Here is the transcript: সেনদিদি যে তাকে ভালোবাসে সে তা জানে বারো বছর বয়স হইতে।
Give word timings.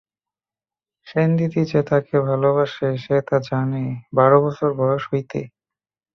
সেনদিদি 1.07 1.61
যে 1.71 1.81
তাকে 1.89 2.15
ভালোবাসে 2.21 2.87
সে 2.97 3.17
তা 3.27 3.37
জানে 3.49 3.83
বারো 4.13 4.37
বছর 4.45 4.69
বয়স 4.79 5.03
হইতে। 5.11 5.39